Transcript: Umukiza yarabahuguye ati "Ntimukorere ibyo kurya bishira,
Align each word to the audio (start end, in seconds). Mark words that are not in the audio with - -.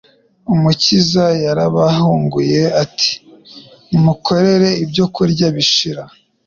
Umukiza 0.53 1.25
yarabahuguye 1.43 2.61
ati 2.83 3.11
"Ntimukorere 3.89 4.69
ibyo 4.83 5.05
kurya 5.15 5.47
bishira, 5.55 6.03